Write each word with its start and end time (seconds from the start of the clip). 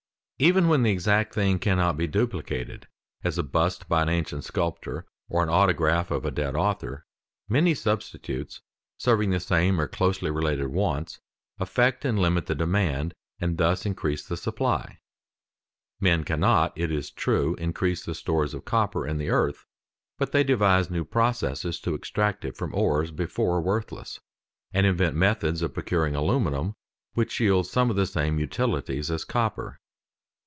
Even 0.41 0.67
when 0.67 0.81
the 0.81 0.89
exact 0.89 1.35
thing 1.35 1.59
cannot 1.59 1.97
be 1.97 2.07
duplicated, 2.07 2.87
as 3.23 3.37
a 3.37 3.43
bust 3.43 3.87
by 3.87 4.01
an 4.01 4.09
ancient 4.09 4.43
sculptor 4.43 5.05
or 5.29 5.43
an 5.43 5.49
autograph 5.49 6.09
of 6.09 6.25
a 6.25 6.31
dead 6.31 6.55
author, 6.55 7.05
many 7.47 7.75
substitutes 7.75 8.59
serving 8.97 9.29
the 9.29 9.39
same 9.39 9.79
or 9.79 9.87
closely 9.87 10.31
related 10.31 10.69
wants, 10.69 11.19
affect 11.59 12.03
and 12.05 12.17
limit 12.17 12.47
the 12.47 12.55
demand, 12.55 13.13
and 13.39 13.59
thus 13.59 13.85
increase 13.85 14.27
the 14.27 14.35
supply. 14.35 14.97
Men 15.99 16.23
cannot, 16.23 16.73
it 16.75 16.91
is 16.91 17.11
true, 17.11 17.53
increase 17.59 18.03
the 18.03 18.15
stores 18.15 18.55
of 18.55 18.65
copper 18.65 19.05
in 19.05 19.19
the 19.19 19.29
earth, 19.29 19.67
but 20.17 20.31
they 20.31 20.43
devise 20.43 20.89
new 20.89 21.05
processes 21.05 21.79
to 21.81 21.93
extract 21.93 22.43
it 22.45 22.57
from 22.57 22.73
ores 22.73 23.11
before 23.11 23.61
worthless, 23.61 24.19
and 24.73 24.87
invent 24.87 25.15
methods 25.15 25.61
of 25.61 25.75
procuring 25.75 26.15
aluminium, 26.15 26.73
which 27.13 27.39
yields 27.39 27.69
some 27.69 27.91
of 27.91 27.95
the 27.95 28.07
same 28.07 28.39
utilities 28.39 29.11
as 29.11 29.23
copper. 29.23 29.77